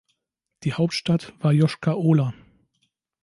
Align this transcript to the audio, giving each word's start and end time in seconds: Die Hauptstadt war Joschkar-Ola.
Die 0.63 0.73
Hauptstadt 0.73 1.31
war 1.43 1.51
Joschkar-Ola. 1.53 2.33